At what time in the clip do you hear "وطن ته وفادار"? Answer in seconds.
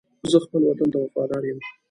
0.69-1.43